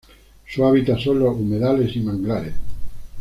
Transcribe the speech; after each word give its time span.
Su 0.47 0.65
hábitat 0.65 0.97
son 0.99 1.19
los 1.19 1.35
humedales 1.37 1.95
y 1.95 1.99
manglares. 1.99 2.55